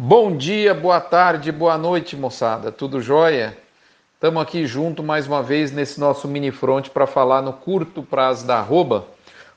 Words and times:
Bom 0.00 0.36
dia, 0.36 0.74
boa 0.74 1.00
tarde, 1.00 1.50
boa 1.50 1.76
noite, 1.76 2.16
moçada. 2.16 2.70
Tudo 2.70 3.02
jóia? 3.02 3.58
Estamos 4.14 4.40
aqui 4.40 4.64
junto 4.64 5.02
mais 5.02 5.26
uma 5.26 5.42
vez 5.42 5.72
nesse 5.72 5.98
nosso 5.98 6.28
mini 6.28 6.52
front 6.52 6.90
para 6.90 7.04
falar 7.04 7.42
no 7.42 7.52
curto 7.52 8.00
prazo 8.00 8.46
da 8.46 8.58
arroba, 8.58 9.08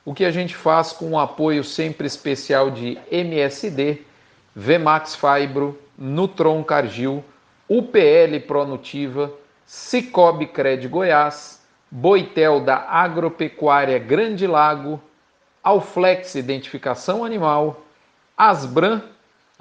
o 0.04 0.12
que 0.12 0.24
a 0.24 0.32
gente 0.32 0.56
faz 0.56 0.90
com 0.90 1.12
o 1.12 1.18
apoio 1.20 1.62
sempre 1.62 2.08
especial 2.08 2.72
de 2.72 2.98
MSD, 3.08 4.02
Vmax 4.56 5.14
Fibro, 5.14 5.78
Nutron 5.96 6.64
Cargil, 6.64 7.22
UPL 7.68 8.40
Pronutiva, 8.44 9.32
Cicobi 9.64 10.48
Cred 10.48 10.88
Goiás, 10.88 11.62
Boitel 11.88 12.58
da 12.58 12.78
Agropecuária 12.78 13.96
Grande 14.00 14.48
Lago, 14.48 15.00
Alflex 15.62 16.34
Identificação 16.34 17.24
Animal, 17.24 17.80
Asbran 18.36 19.02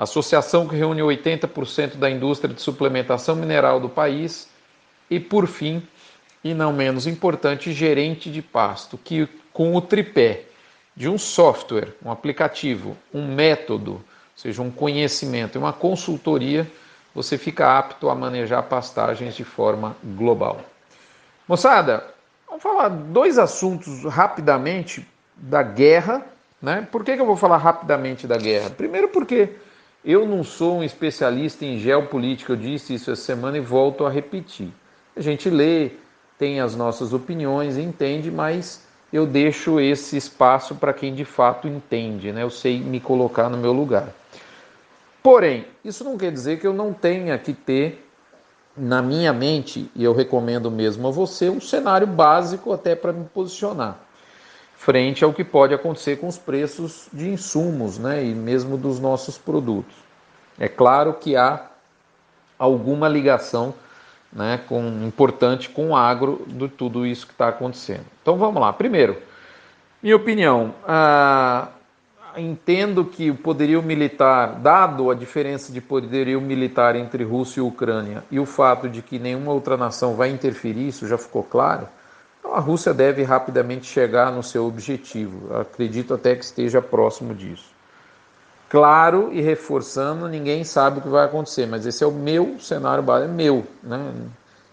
associação 0.02 0.68
que 0.68 0.76
reúne 0.76 1.00
80% 1.02 1.98
da 1.98 2.10
indústria 2.10 2.52
de 2.52 2.60
suplementação 2.60 3.36
mineral 3.36 3.80
do 3.80 3.88
país, 3.88 4.50
e 5.08 5.20
por 5.20 5.46
fim, 5.46 5.88
e 6.44 6.56
não 6.56 6.74
menos 6.74 7.06
importante, 7.06 7.72
gerente 7.72 8.32
de 8.32 8.42
pasto, 8.42 8.98
que 8.98 9.30
com 9.54 9.76
o 9.76 9.82
tripé 9.82 10.46
de 10.96 11.08
um 11.08 11.20
software, 11.20 11.94
um 12.04 12.10
aplicativo, 12.10 12.98
um 13.14 13.28
método, 13.28 13.92
ou 13.92 14.02
seja, 14.36 14.64
um 14.64 14.72
conhecimento 14.72 15.56
e 15.56 15.60
uma 15.60 15.72
consultoria, 15.72 16.68
você 17.14 17.38
fica 17.38 17.78
apto 17.78 18.10
a 18.10 18.16
manejar 18.16 18.64
pastagens 18.64 19.36
de 19.36 19.44
forma 19.44 19.96
global. 20.04 20.62
Moçada, 21.48 22.04
vamos 22.48 22.64
falar 22.64 22.90
dois 22.90 23.38
assuntos 23.38 24.04
rapidamente 24.06 25.08
da 25.36 25.62
guerra. 25.62 26.26
Né? 26.60 26.88
Por 26.92 27.04
que, 27.04 27.16
que 27.16 27.22
eu 27.22 27.26
vou 27.26 27.38
falar 27.38 27.58
rapidamente 27.58 28.26
da 28.26 28.38
guerra? 28.38 28.72
Primeiro, 28.72 29.10
porque 29.10 29.50
eu 30.04 30.28
não 30.28 30.44
sou 30.44 30.78
um 30.78 30.84
especialista 30.84 31.64
em 31.64 31.78
geopolítica, 31.78 32.54
eu 32.54 32.58
disse 32.58 32.94
isso 32.94 33.12
essa 33.12 33.22
semana 33.22 33.58
e 33.58 33.62
volto 33.62 34.06
a 34.06 34.10
repetir. 34.10 34.70
A 35.16 35.22
gente 35.22 35.50
lê, 35.50 35.92
tem 36.38 36.60
as 36.60 36.76
nossas 36.76 37.14
opiniões, 37.14 37.78
entende, 37.78 38.32
mas 38.32 38.84
eu 39.14 39.28
deixo 39.28 39.80
esse 39.80 40.18
espaço 40.18 40.76
para 40.76 40.94
quem 40.94 41.14
de 41.14 41.26
fato 41.26 41.68
entende, 41.68 42.32
né? 42.32 42.42
Eu 42.42 42.50
sei 42.50 42.80
me 42.80 43.00
colocar 43.00 43.50
no 43.50 43.58
meu 43.58 43.72
lugar. 43.72 44.10
Porém, 45.22 45.66
isso 45.86 46.04
não 46.04 46.18
quer 46.18 46.32
dizer 46.32 46.60
que 46.60 46.66
eu 46.66 46.74
não 46.74 46.94
tenha 46.94 47.38
que 47.38 47.54
ter 47.54 48.08
na 48.76 49.02
minha 49.02 49.34
mente, 49.34 49.92
e 49.94 50.04
eu 50.04 50.14
recomendo 50.14 50.72
mesmo 50.72 51.08
a 51.08 51.12
você, 51.12 51.50
um 51.50 51.62
cenário 51.62 52.08
básico 52.08 52.72
até 52.72 52.96
para 52.96 53.12
me 53.12 53.26
posicionar 53.26 54.00
frente 54.82 55.24
ao 55.24 55.32
que 55.32 55.44
pode 55.44 55.76
acontecer 55.76 56.16
com 56.16 56.28
os 56.28 56.40
preços 56.40 57.08
de 57.14 57.30
insumos 57.30 58.00
né, 58.00 58.26
e 58.26 58.34
mesmo 58.34 58.78
dos 58.78 59.00
nossos 59.00 59.38
produtos. 59.38 59.94
É 60.58 60.68
claro 60.68 61.14
que 61.14 61.36
há 61.36 61.68
alguma 62.58 63.08
ligação 63.08 63.76
né, 64.34 64.60
com, 64.68 64.82
importante 65.06 65.70
com 65.70 65.90
o 65.90 65.96
agro 65.96 66.44
de 66.48 66.68
tudo 66.68 67.06
isso 67.06 67.28
que 67.28 67.32
está 67.32 67.50
acontecendo. 67.50 68.06
Então 68.24 68.38
vamos 68.38 68.60
lá. 68.60 68.74
Primeiro, 68.74 69.18
minha 70.02 70.16
opinião, 70.16 70.74
ah, 70.88 71.68
entendo 72.36 73.06
que 73.06 73.30
o 73.30 73.36
poderio 73.36 73.84
militar, 73.84 74.56
dado 74.62 75.12
a 75.12 75.14
diferença 75.14 75.72
de 75.72 75.80
poderio 75.80 76.42
militar 76.42 76.96
entre 76.96 77.24
Rússia 77.24 77.60
e 77.60 77.64
Ucrânia 77.64 78.24
e 78.32 78.40
o 78.40 78.48
fato 78.48 78.90
de 78.90 79.04
que 79.04 79.20
nenhuma 79.20 79.52
outra 79.52 79.78
nação 79.78 80.16
vai 80.16 80.32
interferir, 80.32 80.88
isso 80.88 81.08
já 81.08 81.20
ficou 81.20 81.44
claro 81.44 81.88
a 82.54 82.60
Rússia 82.60 82.94
deve 82.94 83.24
rapidamente 83.24 83.86
chegar 83.86 84.32
no 84.32 84.44
seu 84.44 84.66
objetivo. 84.66 85.56
Acredito 85.56 86.14
até 86.14 86.36
que 86.36 86.44
esteja 86.44 86.82
próximo 86.82 87.34
disso. 87.34 87.72
Claro 88.70 89.30
e 89.34 89.42
reforçando, 89.42 90.28
ninguém 90.28 90.64
sabe 90.64 91.00
o 91.00 91.02
que 91.02 91.10
vai 91.10 91.26
acontecer, 91.26 91.68
mas 91.68 91.86
esse 91.86 92.04
é 92.04 92.08
o 92.08 92.12
meu 92.12 92.58
cenário 92.60 93.04
básico, 93.04 93.30
é 93.30 93.34
meu, 93.34 93.68
né? 93.84 94.14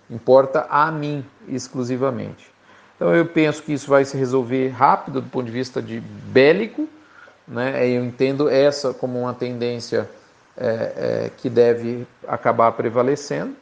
importa 0.08 0.66
a 0.70 0.90
mim 0.90 1.24
exclusivamente. 1.48 2.48
Então 2.96 3.14
eu 3.14 3.26
penso 3.26 3.62
que 3.62 3.72
isso 3.72 3.88
vai 3.88 4.04
se 4.04 4.16
resolver 4.16 4.68
rápido 4.68 5.20
do 5.20 5.28
ponto 5.28 5.46
de 5.46 5.52
vista 5.52 5.82
de 5.82 6.00
bélico, 6.00 6.88
né? 7.46 7.88
Eu 7.88 8.04
entendo 8.04 8.48
essa 8.48 8.92
como 8.92 9.20
uma 9.20 9.34
tendência 9.34 10.08
é, 10.56 10.66
é, 10.66 11.30
que 11.36 11.48
deve 11.48 12.06
acabar 12.26 12.72
prevalecendo, 12.72 13.54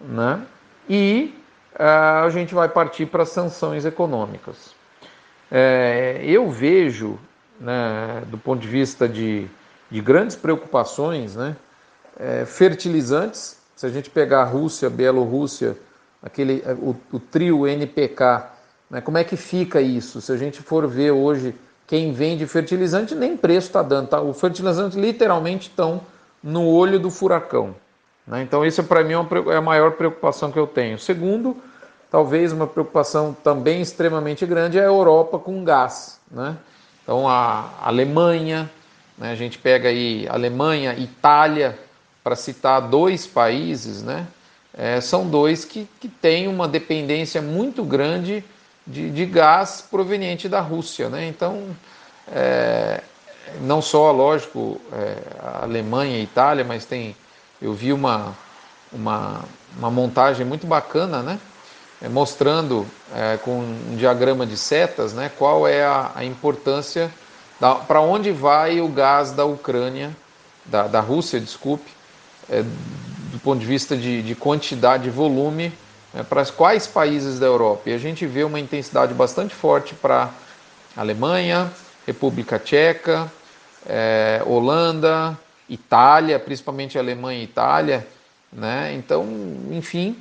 né? 0.00 0.42
E 0.88 1.34
a 1.78 2.28
gente 2.30 2.54
vai 2.54 2.68
partir 2.68 3.06
para 3.06 3.24
sanções 3.24 3.84
econômicas. 3.84 4.74
É, 5.50 6.20
eu 6.24 6.50
vejo, 6.50 7.18
né, 7.60 8.22
do 8.28 8.38
ponto 8.38 8.60
de 8.60 8.68
vista 8.68 9.08
de, 9.08 9.46
de 9.90 10.00
grandes 10.00 10.36
preocupações, 10.36 11.36
né, 11.36 11.56
é, 12.18 12.44
fertilizantes, 12.44 13.58
se 13.74 13.86
a 13.86 13.88
gente 13.88 14.08
pegar 14.08 14.42
a 14.42 14.44
Rússia, 14.44 14.88
Bielorrússia, 14.88 15.76
aquele, 16.22 16.62
o, 16.80 16.96
o 17.12 17.18
trio 17.18 17.66
NPK, 17.66 18.46
né, 18.88 19.00
como 19.00 19.18
é 19.18 19.24
que 19.24 19.36
fica 19.36 19.80
isso? 19.80 20.20
Se 20.20 20.32
a 20.32 20.36
gente 20.36 20.62
for 20.62 20.86
ver 20.86 21.10
hoje 21.10 21.54
quem 21.86 22.12
vende 22.12 22.46
fertilizante, 22.46 23.14
nem 23.14 23.36
preço 23.36 23.66
está 23.66 23.82
dando. 23.82 24.08
Tá? 24.08 24.20
O 24.20 24.32
fertilizante 24.32 24.98
literalmente 24.98 25.68
estão 25.68 26.00
no 26.42 26.66
olho 26.66 26.98
do 26.98 27.10
furacão. 27.10 27.74
Né? 28.26 28.42
Então, 28.42 28.64
isso 28.64 28.82
para 28.84 29.04
mim 29.04 29.12
é, 29.12 29.52
é 29.52 29.56
a 29.56 29.62
maior 29.62 29.92
preocupação 29.92 30.50
que 30.50 30.58
eu 30.58 30.66
tenho. 30.66 30.98
Segundo, 30.98 31.56
talvez 32.10 32.52
uma 32.52 32.66
preocupação 32.66 33.36
também 33.44 33.80
extremamente 33.80 34.46
grande 34.46 34.78
é 34.78 34.82
a 34.82 34.86
Europa 34.86 35.38
com 35.38 35.64
gás. 35.64 36.20
Né? 36.30 36.56
Então, 37.02 37.28
a 37.28 37.70
Alemanha, 37.82 38.70
né? 39.18 39.32
a 39.32 39.34
gente 39.34 39.58
pega 39.58 39.88
aí 39.88 40.26
Alemanha, 40.28 40.94
Itália, 40.94 41.78
para 42.22 42.34
citar 42.34 42.80
dois 42.80 43.26
países, 43.26 44.02
né? 44.02 44.26
É, 44.76 45.00
são 45.00 45.28
dois 45.28 45.64
que, 45.64 45.86
que 46.00 46.08
têm 46.08 46.48
uma 46.48 46.66
dependência 46.66 47.40
muito 47.40 47.84
grande 47.84 48.42
de, 48.84 49.08
de 49.10 49.24
gás 49.24 49.86
proveniente 49.88 50.48
da 50.48 50.60
Rússia. 50.60 51.08
Né? 51.08 51.26
Então, 51.28 51.76
é, 52.32 53.00
não 53.60 53.80
só, 53.80 54.10
lógico, 54.10 54.80
é, 54.92 55.16
a 55.40 55.62
Alemanha 55.62 56.16
e 56.16 56.20
a 56.20 56.24
Itália, 56.24 56.64
mas 56.64 56.84
tem 56.84 57.14
eu 57.60 57.72
vi 57.72 57.92
uma, 57.92 58.34
uma, 58.92 59.44
uma 59.76 59.90
montagem 59.90 60.44
muito 60.46 60.66
bacana, 60.66 61.22
né? 61.22 61.38
É, 62.02 62.08
mostrando 62.08 62.86
é, 63.14 63.38
com 63.38 63.60
um 63.60 63.96
diagrama 63.96 64.44
de 64.44 64.56
setas 64.56 65.14
né, 65.14 65.30
qual 65.38 65.66
é 65.66 65.84
a, 65.84 66.10
a 66.14 66.24
importância, 66.24 67.10
para 67.86 68.00
onde 68.00 68.30
vai 68.30 68.80
o 68.80 68.88
gás 68.88 69.30
da 69.30 69.44
Ucrânia, 69.44 70.14
da, 70.66 70.86
da 70.86 71.00
Rússia, 71.00 71.40
desculpe, 71.40 71.90
é, 72.50 72.62
do 72.62 73.38
ponto 73.38 73.60
de 73.60 73.66
vista 73.66 73.96
de, 73.96 74.22
de 74.22 74.34
quantidade 74.34 75.08
e 75.08 75.10
volume, 75.10 75.72
é, 76.14 76.22
para 76.22 76.44
quais 76.46 76.86
países 76.86 77.38
da 77.38 77.46
Europa. 77.46 77.88
E 77.88 77.94
a 77.94 77.98
gente 77.98 78.26
vê 78.26 78.44
uma 78.44 78.60
intensidade 78.60 79.14
bastante 79.14 79.54
forte 79.54 79.94
para 79.94 80.30
Alemanha, 80.96 81.72
República 82.06 82.58
Tcheca, 82.58 83.30
é, 83.86 84.42
Holanda, 84.44 85.38
Itália, 85.68 86.38
principalmente 86.38 86.98
Alemanha 86.98 87.40
e 87.40 87.44
Itália, 87.44 88.06
né? 88.52 88.94
Então, 88.94 89.26
enfim, 89.70 90.16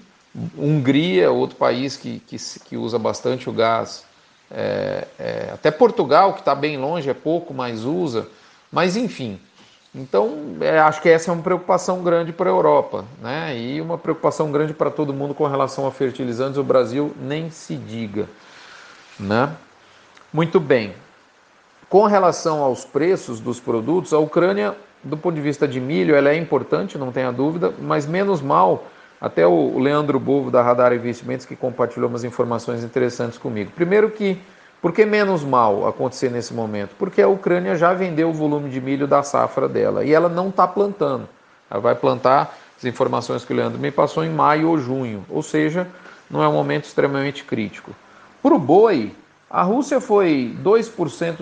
Hungria, 0.57 1.31
outro 1.31 1.55
país 1.55 1.95
que, 1.95 2.19
que, 2.19 2.37
que 2.65 2.77
usa 2.77 2.97
bastante 2.97 3.49
o 3.49 3.53
gás, 3.53 4.05
é, 4.49 5.07
é, 5.19 5.49
até 5.53 5.69
Portugal, 5.69 6.33
que 6.33 6.39
está 6.39 6.55
bem 6.55 6.77
longe, 6.77 7.09
é 7.09 7.13
pouco, 7.13 7.53
mas 7.53 7.83
usa, 7.83 8.27
mas 8.71 8.95
enfim. 8.95 9.39
Então, 9.93 10.57
é, 10.59 10.79
acho 10.79 11.01
que 11.01 11.09
essa 11.09 11.29
é 11.29 11.33
uma 11.33 11.43
preocupação 11.43 12.01
grande 12.01 12.33
para 12.33 12.49
a 12.49 12.53
Europa, 12.53 13.05
né? 13.21 13.55
E 13.55 13.79
uma 13.79 13.97
preocupação 13.97 14.51
grande 14.51 14.73
para 14.73 14.89
todo 14.89 15.13
mundo 15.13 15.35
com 15.35 15.45
relação 15.45 15.85
a 15.85 15.91
fertilizantes, 15.91 16.57
o 16.57 16.63
Brasil 16.63 17.13
nem 17.19 17.51
se 17.51 17.75
diga, 17.75 18.27
né? 19.19 19.55
Muito 20.31 20.59
bem. 20.59 20.95
Com 21.87 22.05
relação 22.05 22.63
aos 22.63 22.83
preços 22.83 23.39
dos 23.39 23.59
produtos, 23.59 24.13
a 24.13 24.17
Ucrânia 24.17 24.75
do 25.03 25.17
ponto 25.17 25.35
de 25.35 25.41
vista 25.41 25.67
de 25.67 25.81
milho, 25.81 26.15
ela 26.15 26.29
é 26.29 26.37
importante, 26.37 26.97
não 26.97 27.11
tenha 27.11 27.31
dúvida, 27.31 27.73
mas 27.79 28.05
menos 28.05 28.41
mal. 28.41 28.87
Até 29.19 29.45
o 29.47 29.79
Leandro 29.79 30.19
Bovo 30.19 30.51
da 30.51 30.61
Radar 30.61 30.93
Investimentos 30.93 31.45
que 31.45 31.55
compartilhou 31.55 32.09
umas 32.09 32.23
informações 32.23 32.83
interessantes 32.83 33.37
comigo. 33.37 33.71
Primeiro 33.73 34.09
que, 34.09 34.37
por 34.81 34.91
que 34.91 35.05
menos 35.05 35.43
mal 35.43 35.87
acontecer 35.87 36.29
nesse 36.29 36.53
momento? 36.53 36.93
Porque 36.97 37.21
a 37.21 37.27
Ucrânia 37.27 37.75
já 37.75 37.93
vendeu 37.93 38.29
o 38.29 38.33
volume 38.33 38.69
de 38.69 38.81
milho 38.81 39.07
da 39.07 39.23
safra 39.23 39.67
dela 39.69 40.03
e 40.03 40.13
ela 40.13 40.27
não 40.27 40.49
está 40.49 40.67
plantando. 40.67 41.27
Ela 41.71 41.79
vai 41.79 41.95
plantar, 41.95 42.57
as 42.77 42.83
informações 42.83 43.45
que 43.45 43.53
o 43.53 43.55
Leandro 43.55 43.79
me 43.79 43.91
passou, 43.91 44.25
em 44.25 44.29
maio 44.29 44.69
ou 44.69 44.77
junho, 44.77 45.25
ou 45.29 45.41
seja, 45.41 45.87
não 46.29 46.43
é 46.43 46.47
um 46.47 46.53
momento 46.53 46.83
extremamente 46.85 47.45
crítico. 47.45 47.91
Para 48.41 48.53
o 48.53 48.59
boi, 48.59 49.15
a 49.49 49.63
Rússia 49.63 50.01
foi 50.01 50.53
2% 50.61 51.37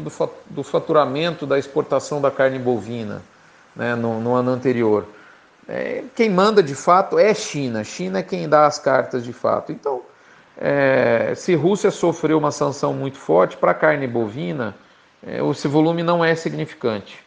do 0.49 0.63
faturamento 0.63 1.47
da 1.47 1.57
exportação 1.57 2.21
da 2.21 2.29
carne 2.29 2.59
bovina 2.59 3.23
né, 3.75 3.95
no, 3.95 4.19
no, 4.19 4.33
ano 4.33 4.51
anterior. 4.51 5.05
É, 5.67 6.03
quem 6.15 6.29
manda 6.29 6.61
de 6.61 6.75
fato 6.75 7.17
é 7.17 7.33
China. 7.33 7.83
China 7.83 8.19
é 8.19 8.23
quem 8.23 8.47
dá 8.47 8.65
as 8.65 8.79
cartas 8.79 9.23
de 9.23 9.33
fato. 9.33 9.71
Então, 9.71 10.01
é, 10.57 11.33
se 11.35 11.55
Rússia 11.55 11.91
sofreu 11.91 12.37
uma 12.37 12.51
sanção 12.51 12.93
muito 12.93 13.17
forte 13.17 13.57
para 13.57 13.73
carne 13.73 14.07
bovina, 14.07 14.75
é, 15.25 15.39
esse 15.49 15.67
volume 15.67 16.03
não 16.03 16.23
é 16.23 16.35
significante. 16.35 17.19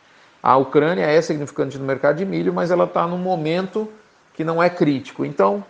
A 0.43 0.57
Ucrânia 0.57 1.07
é 1.07 1.21
significante 1.23 1.79
no 1.79 1.85
mercado 1.85 2.17
de 2.17 2.27
milho, 2.27 2.53
mas 2.53 2.71
ela 2.71 2.85
está 2.85 3.07
num 3.07 3.19
momento 3.19 3.91
que 4.35 4.45
não 4.45 4.63
é 4.63 4.69
crítico. 4.69 5.25
Então, 5.25 5.65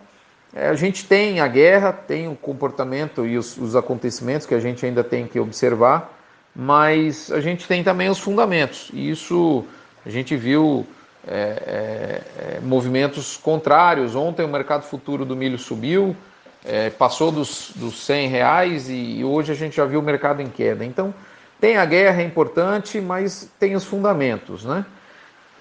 é, 0.53 0.67
a 0.67 0.73
gente 0.73 1.05
tem 1.05 1.39
a 1.39 1.47
guerra, 1.47 1.93
tem 1.93 2.27
o 2.27 2.35
comportamento 2.35 3.25
e 3.25 3.37
os, 3.37 3.57
os 3.57 3.75
acontecimentos 3.75 4.45
que 4.45 4.53
a 4.53 4.59
gente 4.59 4.85
ainda 4.85 5.03
tem 5.03 5.27
que 5.27 5.39
observar, 5.39 6.13
mas 6.55 7.31
a 7.31 7.41
gente 7.41 7.67
tem 7.67 7.83
também 7.83 8.09
os 8.09 8.19
fundamentos. 8.19 8.89
E 8.93 9.09
isso 9.09 9.65
a 10.05 10.09
gente 10.09 10.35
viu 10.35 10.85
é, 11.27 12.21
é, 12.47 12.57
é 12.57 12.59
movimentos 12.61 13.37
contrários. 13.37 14.15
Ontem 14.15 14.45
o 14.45 14.47
mercado 14.47 14.83
futuro 14.83 15.25
do 15.25 15.35
milho 15.35 15.57
subiu, 15.57 16.15
é, 16.63 16.89
passou 16.89 17.31
dos, 17.31 17.71
dos 17.75 18.03
100 18.03 18.27
reais 18.29 18.89
e, 18.89 19.19
e 19.19 19.23
hoje 19.23 19.51
a 19.51 19.55
gente 19.55 19.75
já 19.75 19.85
viu 19.85 19.99
o 19.99 20.03
mercado 20.03 20.41
em 20.41 20.49
queda. 20.49 20.83
Então, 20.85 21.13
tem 21.59 21.77
a 21.77 21.85
guerra, 21.85 22.21
é 22.21 22.25
importante, 22.25 22.99
mas 22.99 23.49
tem 23.59 23.75
os 23.75 23.83
fundamentos, 23.83 24.65
né? 24.65 24.85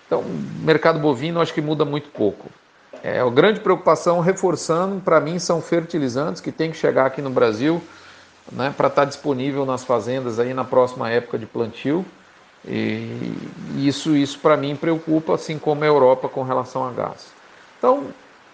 Então, 0.07 0.21
o 0.21 0.65
mercado 0.65 0.99
bovino 0.99 1.41
acho 1.41 1.55
que 1.55 1.63
muda 1.63 1.85
muito 1.85 2.11
pouco. 2.11 2.49
É, 3.03 3.21
a 3.21 3.29
grande 3.31 3.61
preocupação, 3.61 4.21
reforçando, 4.21 5.01
para 5.01 5.21
mim, 5.21 5.39
são 5.39 5.61
fertilizantes 5.61 6.41
que 6.41 6.51
tem 6.51 6.71
que 6.71 6.77
chegar 6.77 7.07
aqui 7.07 7.21
no 7.21 7.31
Brasil 7.31 7.83
né, 8.51 8.73
para 8.77 8.89
estar 8.89 9.03
tá 9.03 9.05
disponível 9.05 9.65
nas 9.67 9.85
fazendas 9.85 10.39
aí 10.39 10.55
na 10.55 10.65
próxima 10.65 11.11
época 11.11 11.39
de 11.39 11.47
plantio. 11.47 12.05
E 12.67 13.37
isso, 13.77 14.17
isso 14.17 14.39
para 14.39 14.57
mim 14.57 14.75
preocupa, 14.75 15.35
assim 15.35 15.59
como 15.59 15.85
a 15.85 15.87
Europa 15.87 16.29
com 16.29 16.43
relação 16.43 16.87
a 16.87 16.91
gás. 16.91 17.33
Então, 17.79 18.05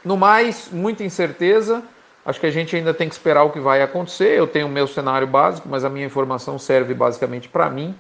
no 0.04 0.16
mais, 0.16 0.68
muita 0.72 1.04
incerteza. 1.04 1.82
Acho 2.24 2.38
que 2.38 2.46
a 2.46 2.50
gente 2.50 2.76
ainda 2.76 2.92
tem 2.92 3.08
que 3.08 3.14
esperar 3.14 3.44
o 3.44 3.50
que 3.50 3.60
vai 3.60 3.82
acontecer. 3.82 4.38
Eu 4.38 4.46
tenho 4.46 4.66
o 4.66 4.70
meu 4.70 4.86
cenário 4.86 5.26
básico, 5.26 5.68
mas 5.68 5.84
a 5.84 5.88
minha 5.88 6.06
informação 6.06 6.58
serve 6.58 6.92
basicamente 6.92 7.48
para 7.48 7.70
mim. 7.70 7.94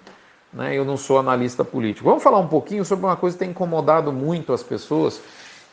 Né? 0.52 0.76
Eu 0.76 0.84
não 0.84 0.96
sou 0.96 1.18
analista 1.18 1.64
político. 1.64 2.08
Vamos 2.08 2.22
falar 2.22 2.38
um 2.38 2.48
pouquinho 2.48 2.84
sobre 2.84 3.06
uma 3.06 3.16
coisa 3.16 3.36
que 3.36 3.40
tem 3.40 3.50
incomodado 3.50 4.12
muito 4.12 4.52
as 4.52 4.62
pessoas, 4.62 5.22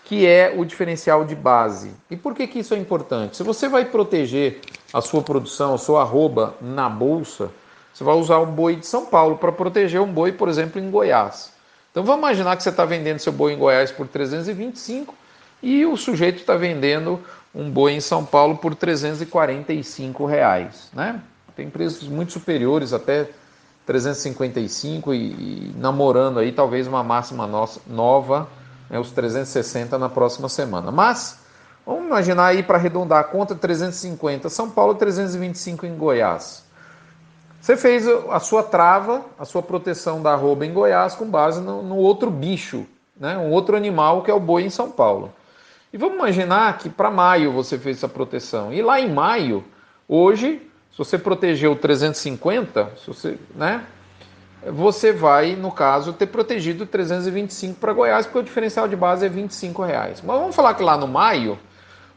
que 0.06 0.26
é 0.26 0.54
o 0.56 0.64
diferencial 0.64 1.26
de 1.26 1.36
base. 1.36 1.92
E 2.10 2.16
por 2.16 2.34
que, 2.34 2.48
que 2.48 2.60
isso 2.60 2.74
é 2.74 2.78
importante? 2.78 3.36
Se 3.36 3.44
você 3.44 3.68
vai 3.68 3.86
proteger 3.86 4.62
a 4.94 5.02
sua 5.02 5.22
produção, 5.22 5.74
a 5.74 5.78
sua 5.78 6.02
arroba 6.02 6.56
na 6.62 6.88
bolsa, 6.88 7.50
você 7.98 8.04
vai 8.04 8.14
usar 8.14 8.38
o 8.38 8.46
boi 8.46 8.76
de 8.76 8.86
São 8.86 9.08
Paulo 9.08 9.38
para 9.38 9.52
proteger 9.52 10.00
um 10.00 10.14
boi, 10.14 10.32
por 10.32 10.48
exemplo, 10.48 10.80
em 10.80 10.92
Goiás. 10.92 11.52
Então 11.90 12.04
vamos 12.04 12.20
imaginar 12.20 12.56
que 12.56 12.62
você 12.62 12.70
está 12.70 12.86
vendendo 12.86 13.18
seu 13.18 13.34
boi 13.34 13.54
em 13.54 13.58
Goiás 13.58 13.92
por 13.92 14.08
325 14.08 15.16
e 15.64 15.84
o 15.84 15.98
sujeito 15.98 16.38
está 16.38 16.56
vendendo 16.56 17.20
um 17.56 17.72
boi 17.72 17.94
em 17.94 18.00
São 18.00 18.24
Paulo 18.24 18.56
por 18.58 18.76
345 18.76 20.28
reais, 20.28 20.92
né? 20.94 21.20
Tem 21.56 21.72
preços 21.72 22.08
muito 22.08 22.34
superiores, 22.34 22.94
até 22.94 23.32
355 23.88 25.12
e, 25.16 25.18
e 25.18 25.76
namorando 25.76 26.38
aí 26.38 26.52
talvez 26.52 26.86
uma 26.86 27.04
máxima 27.04 27.48
nossa, 27.48 27.82
nova, 27.88 28.48
né, 28.92 29.00
os 29.00 29.10
360 29.10 29.98
na 29.98 30.08
próxima 30.08 30.48
semana. 30.50 30.92
Mas 30.92 31.40
vamos 31.84 32.06
imaginar 32.06 32.46
aí 32.46 32.62
para 32.62 32.78
arredondar 32.78 33.22
a 33.22 33.24
conta 33.24 33.56
350 33.56 34.50
São 34.50 34.70
Paulo, 34.70 34.94
325 34.94 35.88
em 35.88 35.98
Goiás. 35.98 36.67
Você 37.60 37.76
fez 37.76 38.08
a 38.08 38.40
sua 38.40 38.64
trava, 38.64 39.26
a 39.38 39.46
sua 39.46 39.62
proteção 39.62 40.22
da 40.22 40.32
arroba 40.32 40.66
em 40.66 40.74
Goiás 40.74 41.16
com 41.16 41.26
base 41.26 41.60
no, 41.62 41.84
no 41.84 41.96
outro 41.98 42.30
bicho, 42.30 42.86
né? 43.20 43.38
um 43.38 43.52
outro 43.52 43.76
animal 43.76 44.22
que 44.22 44.32
é 44.32 44.34
o 44.34 44.40
boi 44.40 44.64
em 44.64 44.70
São 44.70 44.92
Paulo. 44.92 45.34
E 45.92 45.98
vamos 45.98 46.18
imaginar 46.18 46.78
que 46.78 46.90
para 46.90 47.10
maio 47.10 47.52
você 47.52 47.78
fez 47.78 47.98
essa 47.98 48.08
proteção. 48.08 48.74
E 48.74 48.82
lá 48.82 49.00
em 49.00 49.12
maio, 49.12 49.64
hoje, 50.08 50.62
se 50.92 50.98
você 50.98 51.18
protegeu 51.18 51.76
350, 51.76 52.92
se 52.98 53.08
você, 53.08 53.40
né, 53.56 53.84
você 54.66 55.14
vai, 55.14 55.56
no 55.56 55.72
caso, 55.72 56.14
ter 56.14 56.28
protegido 56.28 56.86
325 56.86 57.80
para 57.80 57.94
Goiás, 57.94 58.26
porque 58.26 58.40
o 58.40 58.44
diferencial 58.44 58.88
de 58.88 58.96
base 58.96 59.26
é 59.26 59.30
25 59.30 59.82
reais. 59.84 60.22
Mas 60.22 60.40
vamos 60.40 60.56
falar 60.56 60.74
que 60.74 60.84
lá 60.84 60.98
no 60.98 61.08
maio, 61.08 61.58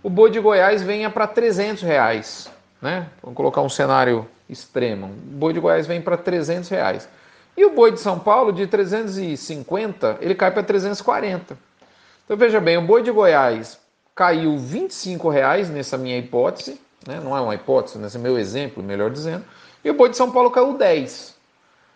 o 0.03 0.11
boi 0.11 0.31
de 0.31 0.41
Goiás 0.41 0.83
venha 0.83 1.11
para 1.11 1.27
300 1.27 1.83
reais. 1.83 2.51
Né? 2.81 3.09
Vamos 3.23 3.37
colocar 3.37 3.61
um 3.61 3.69
cenário 3.69 4.27
extremo. 4.49 5.07
O 5.07 5.37
boi 5.37 5.53
de 5.53 5.61
Goiás 5.61 5.87
vem 5.87 6.01
para 6.01 6.17
300 6.17 6.69
reais. 6.69 7.09
E 7.57 7.65
o 7.65 7.71
boi 7.71 7.93
de 7.93 8.01
São 8.01 8.19
Paulo, 8.19 8.53
de 8.53 8.67
350, 8.67 10.19
ele 10.21 10.35
cai 10.35 10.51
para 10.51 10.63
340. 10.63 11.57
Então 12.25 12.37
veja 12.37 12.61
bem, 12.61 12.79
o 12.79 12.83
boi 12.83 13.03
de 13.03 13.11
Goiás 13.11 13.79
caiu 14.15 14.57
25 14.59 15.29
reais 15.29 15.69
nessa 15.69 15.99
minha 15.99 16.17
hipótese, 16.19 16.81
né? 17.07 17.21
não 17.23 17.37
é 17.37 17.41
uma 17.41 17.55
hipótese, 17.55 17.99
nesse 17.99 18.19
meu 18.19 18.39
exemplo, 18.39 18.83
melhor 18.83 19.11
dizendo, 19.11 19.45
e 19.85 19.91
o 19.91 19.95
boi 19.95 20.11
de 20.11 20.17
São 20.17 20.31
Paulo 20.31 20.51
caiu 20.51 20.75
10. 20.75 21.35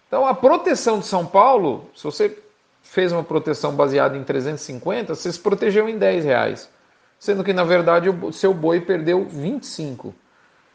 Então 0.09 0.27
a 0.27 0.35
proteção 0.35 0.99
de 0.99 1.07
São 1.07 1.25
Paulo, 1.25 1.89
se 1.95 2.05
você 2.05 2.39
fez 2.83 3.13
uma 3.13 3.25
proteção 3.25 3.75
baseada 3.75 4.17
em 4.17 4.25
350, 4.25 5.15
você 5.15 5.33
se 5.33 5.39
protegeu 5.39 5.89
em 5.89 5.99
10 5.99 6.25
reais, 6.25 6.69
sendo 7.19 7.43
que 7.43 7.53
na 7.53 7.65
verdade 7.65 8.09
o 8.09 8.33
seu 8.33 8.53
boi 8.53 8.81
perdeu 8.81 9.25
25. 9.25 10.15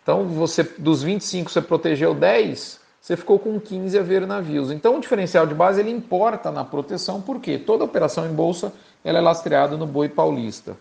Então 0.09 0.25
você 0.25 0.63
dos 0.63 1.03
25 1.03 1.51
você 1.51 1.61
protegeu 1.61 2.15
10, 2.15 2.79
você 2.99 3.15
ficou 3.15 3.37
com 3.37 3.59
15 3.59 3.95
a 3.95 4.01
ver 4.01 4.25
navios. 4.25 4.71
Então 4.71 4.97
o 4.97 4.99
diferencial 4.99 5.45
de 5.45 5.53
base 5.53 5.79
ele 5.79 5.91
importa 5.91 6.51
na 6.51 6.65
proteção, 6.65 7.21
porque 7.21 7.59
toda 7.59 7.83
operação 7.83 8.25
em 8.25 8.33
bolsa 8.33 8.73
ela 9.03 9.19
é 9.19 9.21
lastreada 9.21 9.77
no 9.77 9.85
boi 9.85 10.09
paulista. 10.09 10.75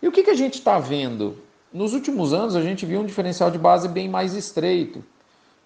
E 0.00 0.06
o 0.06 0.12
que, 0.12 0.22
que 0.22 0.30
a 0.30 0.36
gente 0.36 0.60
está 0.60 0.78
vendo? 0.78 1.38
Nos 1.72 1.92
últimos 1.92 2.32
anos 2.32 2.54
a 2.54 2.62
gente 2.62 2.86
viu 2.86 3.00
um 3.00 3.04
diferencial 3.04 3.50
de 3.50 3.58
base 3.58 3.88
bem 3.88 4.08
mais 4.08 4.34
estreito. 4.34 5.02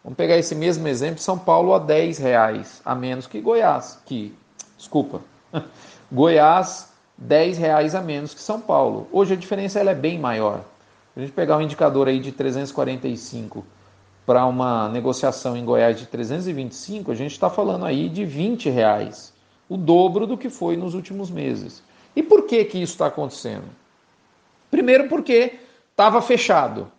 Vamos 0.03 0.17
pegar 0.17 0.39
esse 0.39 0.55
mesmo 0.55 0.89
exemplo, 0.89 1.21
São 1.21 1.39
Paulo 1.39 1.75
a 1.75 1.79
10 1.79 2.17
reais 2.17 2.81
a 2.83 2.95
menos 2.95 3.27
que 3.27 3.43
Goiás, 3.43 3.99
que, 4.07 4.35
desculpa, 4.79 5.21
Goiás 6.11 6.89
10 7.19 7.59
reais 7.59 7.95
a 7.95 8.01
menos 8.01 8.33
que 8.33 8.41
São 8.41 8.59
Paulo. 8.59 9.07
Hoje 9.13 9.35
a 9.35 9.37
diferença 9.37 9.79
ela 9.79 9.91
é 9.91 9.95
bem 9.95 10.19
maior. 10.19 10.65
A 11.17 11.21
gente 11.21 11.33
pegar 11.33 11.59
um 11.59 11.63
indicador 11.63 12.09
aí 12.09 12.19
de 12.19 12.33
345 12.33 13.65
para 14.25 14.47
uma 14.47 14.89
negociação 14.89 15.57
em 15.57 15.65
Goiás 15.65 15.99
de 15.99 16.07
325, 16.07 17.11
a 17.11 17.15
gente 17.15 17.33
está 17.33 17.51
falando 17.51 17.85
aí 17.85 18.09
de 18.09 18.25
20 18.25 18.71
reais, 18.71 19.33
o 19.69 19.77
dobro 19.77 20.27
do 20.27 20.39
que 20.39 20.49
foi 20.49 20.77
nos 20.77 20.95
últimos 20.95 21.31
meses. 21.31 21.83
E 22.15 22.23
por 22.23 22.47
que, 22.47 22.65
que 22.65 22.79
isso 22.79 22.93
está 22.93 23.07
acontecendo? 23.07 23.65
Primeiro, 24.71 25.09
porque 25.09 25.59
estava 25.91 26.23
fechado. 26.23 26.91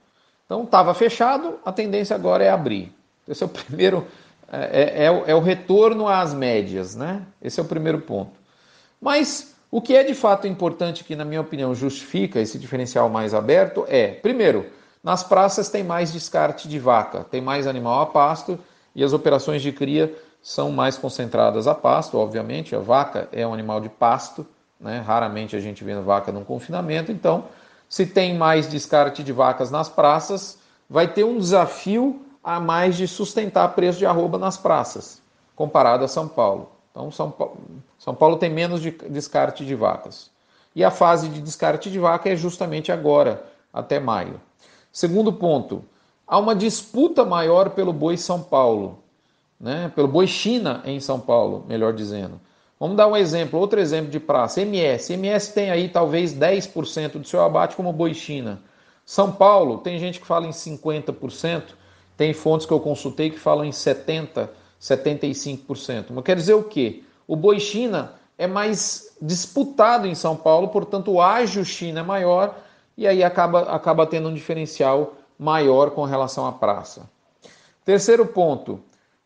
Então, 0.45 0.63
estava 0.63 0.93
fechado, 0.93 1.59
a 1.65 1.71
tendência 1.71 2.15
agora 2.15 2.43
é 2.43 2.49
abrir. 2.49 2.93
Esse 3.27 3.41
é 3.43 3.45
o 3.45 3.49
primeiro, 3.49 4.05
é, 4.51 5.05
é, 5.05 5.23
é 5.31 5.35
o 5.35 5.39
retorno 5.39 6.07
às 6.07 6.33
médias, 6.33 6.95
né? 6.95 7.25
Esse 7.41 7.59
é 7.59 7.63
o 7.63 7.65
primeiro 7.65 8.01
ponto. 8.01 8.33
Mas 9.01 9.52
o 9.75 9.81
que 9.81 9.95
é 9.95 10.03
de 10.03 10.13
fato 10.13 10.45
importante, 10.45 11.03
que 11.03 11.15
na 11.15 11.25
minha 11.25 11.41
opinião 11.41 11.73
justifica 11.73 12.39
esse 12.39 12.59
diferencial 12.59 13.09
mais 13.09 13.33
aberto, 13.33 13.83
é, 13.87 14.09
primeiro, 14.09 14.67
nas 15.03 15.23
praças 15.23 15.67
tem 15.67 15.83
mais 15.83 16.13
descarte 16.13 16.67
de 16.67 16.77
vaca, 16.77 17.23
tem 17.23 17.41
mais 17.41 17.65
animal 17.65 18.01
a 18.01 18.05
pasto 18.05 18.59
e 18.93 19.03
as 19.03 19.13
operações 19.13 19.63
de 19.63 19.71
cria 19.71 20.13
são 20.43 20.71
mais 20.71 20.95
concentradas 20.95 21.65
a 21.65 21.73
pasto, 21.73 22.19
obviamente. 22.19 22.75
A 22.75 22.79
vaca 22.79 23.27
é 23.31 23.47
um 23.47 23.51
animal 23.51 23.81
de 23.81 23.89
pasto, 23.89 24.45
né? 24.79 25.03
raramente 25.03 25.55
a 25.55 25.59
gente 25.59 25.83
vê 25.83 25.95
vaca 25.95 26.31
num 26.31 26.43
confinamento, 26.43 27.11
então, 27.11 27.45
se 27.89 28.05
tem 28.05 28.37
mais 28.37 28.69
descarte 28.69 29.23
de 29.23 29.31
vacas 29.31 29.71
nas 29.71 29.89
praças, 29.89 30.59
vai 30.87 31.07
ter 31.07 31.23
um 31.23 31.39
desafio 31.39 32.23
a 32.43 32.59
mais 32.59 32.95
de 32.95 33.07
sustentar 33.07 33.69
preço 33.69 33.97
de 33.97 34.05
arroba 34.05 34.37
nas 34.37 34.55
praças, 34.55 35.19
comparado 35.55 36.05
a 36.05 36.07
São 36.07 36.27
Paulo. 36.27 36.69
Então, 36.93 37.11
São 37.11 37.29
Paulo, 37.29 37.57
São 37.97 38.15
Paulo 38.15 38.37
tem 38.37 38.49
menos 38.49 38.81
de 38.81 38.91
descarte 38.91 39.65
de 39.65 39.75
vacas. 39.75 40.31
E 40.73 40.83
a 40.83 40.89
fase 40.89 41.27
de 41.27 41.41
descarte 41.41 41.91
de 41.91 41.99
vaca 41.99 42.29
é 42.29 42.35
justamente 42.35 42.91
agora, 42.91 43.45
até 43.73 43.99
maio. 43.99 44.39
Segundo 44.91 45.33
ponto, 45.33 45.83
há 46.25 46.39
uma 46.39 46.55
disputa 46.55 47.25
maior 47.25 47.71
pelo 47.71 47.91
boi 47.91 48.15
São 48.15 48.41
Paulo 48.41 49.03
né? 49.63 49.89
pelo 49.95 50.09
Boi 50.09 50.27
China 50.27 50.83
em 50.85 50.99
São 50.99 51.17
Paulo, 51.17 51.65
melhor 51.69 51.93
dizendo. 51.93 52.39
Vamos 52.77 52.97
dar 52.97 53.07
um 53.07 53.15
exemplo, 53.15 53.57
outro 53.57 53.79
exemplo 53.79 54.11
de 54.11 54.19
praça, 54.19 54.59
MS. 54.61 55.13
MS 55.13 55.53
tem 55.53 55.71
aí 55.71 55.87
talvez 55.87 56.35
10% 56.35 57.13
do 57.13 57.25
seu 57.25 57.41
abate 57.41 57.77
como 57.77 57.93
Boi 57.93 58.13
China. 58.13 58.61
São 59.05 59.31
Paulo, 59.31 59.77
tem 59.77 59.97
gente 59.97 60.19
que 60.19 60.27
fala 60.27 60.45
em 60.45 60.49
50%, 60.49 61.63
tem 62.17 62.33
fontes 62.33 62.65
que 62.65 62.73
eu 62.73 62.79
consultei 62.79 63.29
que 63.29 63.39
falam 63.39 63.63
em 63.63 63.69
70%, 63.69 64.49
75%. 64.83 66.07
Mas 66.09 66.23
quer 66.25 66.35
dizer 66.35 66.53
o 66.53 66.63
quê? 66.63 67.03
O 67.25 67.37
Boi 67.37 67.59
China 67.59 68.13
é 68.37 68.45
mais 68.45 69.15
disputado 69.21 70.05
em 70.05 70.13
São 70.13 70.35
Paulo, 70.35 70.67
portanto 70.67 71.11
o 71.11 71.21
ágio 71.21 71.63
China 71.63 72.01
é 72.01 72.03
maior 72.03 72.57
e 72.97 73.07
aí 73.07 73.23
acaba, 73.23 73.61
acaba 73.61 74.05
tendo 74.05 74.27
um 74.27 74.33
diferencial 74.33 75.13
maior 75.39 75.91
com 75.91 76.03
relação 76.03 76.45
à 76.45 76.51
praça. 76.51 77.09
Terceiro 77.85 78.25
ponto, 78.25 78.81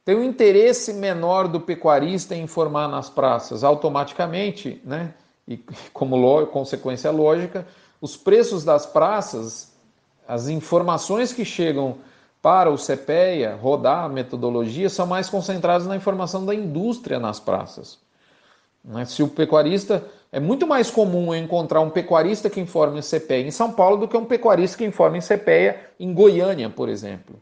tem 0.05 0.15
um 0.15 0.23
interesse 0.23 0.93
menor 0.93 1.47
do 1.47 1.59
pecuarista 1.59 2.35
em 2.35 2.43
informar 2.43 2.87
nas 2.87 3.09
praças. 3.09 3.63
Automaticamente, 3.63 4.79
né, 4.85 5.13
e 5.47 5.57
como 5.91 6.45
consequência 6.47 7.09
lógica, 7.09 7.67
os 7.99 8.15
preços 8.15 8.63
das 8.63 8.85
praças, 8.85 9.73
as 10.27 10.47
informações 10.47 11.33
que 11.33 11.43
chegam 11.43 11.97
para 12.41 12.69
o 12.69 12.77
CPEA 12.77 13.55
rodar 13.55 14.05
a 14.05 14.09
metodologia 14.09 14.89
são 14.89 15.05
mais 15.05 15.29
concentradas 15.29 15.87
na 15.87 15.95
informação 15.95 16.45
da 16.45 16.53
indústria 16.53 17.19
nas 17.19 17.39
praças. 17.39 17.99
Né? 18.83 19.05
Se 19.05 19.21
o 19.21 19.27
pecuarista. 19.27 20.03
É 20.29 20.41
muito 20.41 20.67
mais 20.67 20.91
comum 20.91 21.33
encontrar 21.33 21.79
um 21.79 21.89
pecuarista 21.89 22.49
que 22.49 22.59
informa 22.59 22.99
em 22.99 23.01
CPEA 23.01 23.47
em 23.47 23.51
São 23.51 23.71
Paulo 23.71 23.95
do 23.95 24.07
que 24.09 24.17
um 24.17 24.25
pecuarista 24.25 24.77
que 24.77 24.83
informa 24.83 25.17
em 25.17 25.21
CPEA 25.21 25.91
em 25.97 26.13
Goiânia, 26.13 26.69
por 26.69 26.89
exemplo. 26.89 27.41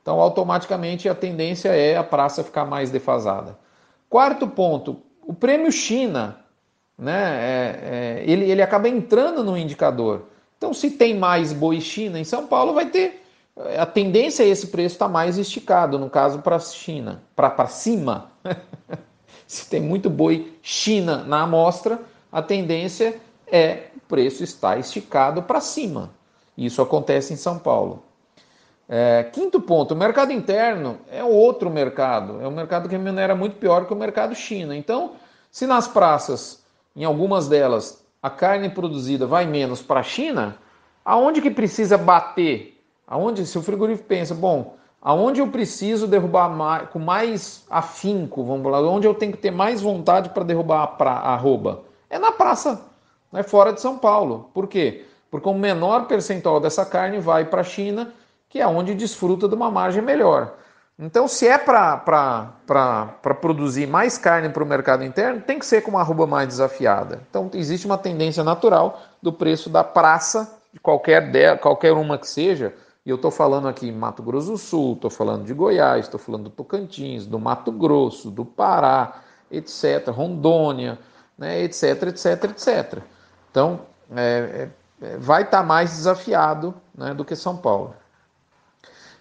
Então, 0.00 0.18
automaticamente, 0.20 1.08
a 1.08 1.14
tendência 1.14 1.68
é 1.68 1.96
a 1.96 2.02
praça 2.02 2.42
ficar 2.42 2.64
mais 2.64 2.90
defasada. 2.90 3.58
Quarto 4.08 4.46
ponto, 4.46 5.02
o 5.22 5.34
prêmio 5.34 5.72
China, 5.72 6.38
né, 6.96 7.12
é, 7.12 7.80
é, 7.82 8.24
ele, 8.26 8.50
ele 8.50 8.62
acaba 8.62 8.88
entrando 8.88 9.42
no 9.42 9.56
indicador. 9.56 10.26
Então, 10.56 10.72
se 10.72 10.90
tem 10.90 11.16
mais 11.16 11.52
boi 11.52 11.80
China 11.80 12.18
em 12.18 12.24
São 12.24 12.46
Paulo, 12.46 12.72
vai 12.74 12.86
ter. 12.86 13.23
A 13.56 13.86
tendência 13.86 14.42
é 14.42 14.48
esse 14.48 14.66
preço 14.66 14.96
estar 14.96 15.06
tá 15.06 15.12
mais 15.12 15.38
esticado, 15.38 15.98
no 15.98 16.10
caso, 16.10 16.40
para 16.40 16.56
a 16.56 16.60
China, 16.60 17.22
para 17.36 17.66
cima. 17.68 18.32
se 19.46 19.68
tem 19.70 19.80
muito 19.80 20.10
boi 20.10 20.58
China 20.60 21.18
na 21.24 21.42
amostra, 21.42 22.00
a 22.32 22.42
tendência 22.42 23.20
é 23.46 23.90
o 23.96 24.00
preço 24.08 24.42
estar 24.42 24.78
esticado 24.78 25.42
para 25.42 25.60
cima. 25.60 26.10
Isso 26.58 26.82
acontece 26.82 27.32
em 27.32 27.36
São 27.36 27.58
Paulo. 27.58 28.02
É, 28.88 29.22
quinto 29.32 29.60
ponto, 29.60 29.94
o 29.94 29.96
mercado 29.96 30.32
interno 30.32 30.98
é 31.10 31.24
outro 31.24 31.70
mercado, 31.70 32.40
é 32.42 32.48
um 32.48 32.50
mercado 32.50 32.88
que 32.88 32.96
remunera 32.96 33.34
muito 33.34 33.56
pior 33.56 33.86
que 33.86 33.92
o 33.92 33.96
mercado 33.96 34.34
China. 34.34 34.76
Então, 34.76 35.12
se 35.50 35.66
nas 35.66 35.88
praças, 35.88 36.62
em 36.94 37.04
algumas 37.04 37.48
delas, 37.48 38.04
a 38.22 38.28
carne 38.28 38.68
produzida 38.68 39.26
vai 39.26 39.46
menos 39.46 39.80
para 39.80 40.00
a 40.00 40.02
China, 40.02 40.58
aonde 41.04 41.40
que 41.40 41.50
precisa 41.50 41.96
bater? 41.96 42.73
Aonde, 43.06 43.46
se 43.46 43.58
o 43.58 43.62
frigorífico 43.62 44.08
pensa, 44.08 44.34
bom, 44.34 44.76
aonde 45.00 45.40
eu 45.40 45.48
preciso 45.48 46.06
derrubar 46.06 46.48
mais, 46.48 46.88
com 46.88 46.98
mais 46.98 47.64
afinco, 47.68 48.44
vamos 48.44 48.70
lá, 48.70 48.80
onde 48.80 49.06
eu 49.06 49.14
tenho 49.14 49.32
que 49.32 49.38
ter 49.38 49.50
mais 49.50 49.82
vontade 49.82 50.30
para 50.30 50.44
derrubar 50.44 50.82
a, 50.82 50.86
pra, 50.86 51.10
a 51.12 51.34
arroba? 51.34 51.82
É 52.08 52.18
na 52.18 52.32
praça, 52.32 52.80
né, 53.30 53.42
fora 53.42 53.72
de 53.72 53.80
São 53.80 53.98
Paulo. 53.98 54.50
Por 54.54 54.66
quê? 54.66 55.04
Porque 55.30 55.48
o 55.48 55.54
menor 55.54 56.06
percentual 56.06 56.60
dessa 56.60 56.86
carne 56.86 57.18
vai 57.18 57.44
para 57.44 57.60
a 57.60 57.64
China, 57.64 58.14
que 58.48 58.60
é 58.60 58.66
onde 58.66 58.94
desfruta 58.94 59.48
de 59.48 59.54
uma 59.54 59.70
margem 59.70 60.00
melhor. 60.00 60.54
Então, 60.96 61.26
se 61.26 61.48
é 61.48 61.58
para 61.58 63.34
produzir 63.40 63.86
mais 63.88 64.16
carne 64.16 64.48
para 64.48 64.62
o 64.62 64.66
mercado 64.66 65.02
interno, 65.04 65.40
tem 65.40 65.58
que 65.58 65.66
ser 65.66 65.82
com 65.82 65.90
uma 65.90 66.00
arroba 66.00 66.24
mais 66.24 66.46
desafiada. 66.46 67.20
Então, 67.28 67.50
existe 67.52 67.84
uma 67.84 67.98
tendência 67.98 68.44
natural 68.44 69.02
do 69.20 69.32
preço 69.32 69.68
da 69.68 69.82
praça, 69.82 70.56
de 70.72 70.78
qualquer, 70.78 71.32
de, 71.32 71.56
qualquer 71.56 71.92
uma 71.92 72.16
que 72.16 72.28
seja, 72.28 72.72
e 73.06 73.10
eu 73.10 73.16
estou 73.16 73.30
falando 73.30 73.68
aqui 73.68 73.88
em 73.88 73.92
Mato 73.92 74.22
Grosso 74.22 74.52
do 74.52 74.58
Sul, 74.58 74.94
estou 74.94 75.10
falando 75.10 75.44
de 75.44 75.52
Goiás, 75.52 76.06
estou 76.06 76.18
falando 76.18 76.44
do 76.44 76.50
Tocantins, 76.50 77.26
do 77.26 77.38
Mato 77.38 77.70
Grosso, 77.70 78.30
do 78.30 78.44
Pará, 78.44 79.20
etc., 79.50 80.08
Rondônia, 80.08 80.98
né, 81.36 81.62
etc, 81.62 82.04
etc, 82.04 82.44
etc. 82.44 83.02
Então, 83.50 83.80
é, 84.16 84.68
é, 85.02 85.18
vai 85.18 85.42
estar 85.42 85.58
tá 85.58 85.62
mais 85.62 85.90
desafiado 85.90 86.74
né, 86.94 87.12
do 87.12 87.24
que 87.24 87.36
São 87.36 87.56
Paulo. 87.56 87.94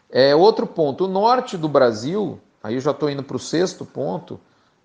É, 0.09 0.33
outro 0.33 0.65
ponto, 0.65 1.05
o 1.05 1.07
norte 1.07 1.57
do 1.57 1.67
Brasil, 1.67 2.39
aí 2.61 2.75
eu 2.75 2.79
já 2.79 2.91
estou 2.91 3.09
indo 3.09 3.23
para 3.23 3.35
o 3.35 3.39
sexto 3.39 3.83
ponto, 3.83 4.39